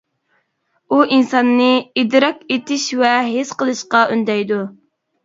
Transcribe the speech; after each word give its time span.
ئۇ 0.95 1.01
ئىنساننى 1.17 1.67
ئىدراك 2.03 2.39
ئېتىش 2.55 2.87
ۋە 3.03 3.13
ھېس 3.29 3.53
قىلىشقا 3.61 4.03
ئۈندەيدۇ. 4.15 4.59